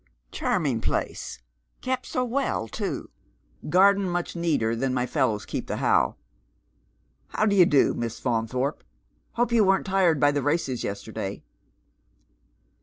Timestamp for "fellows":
5.05-5.45